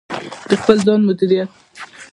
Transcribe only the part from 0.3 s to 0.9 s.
د خپل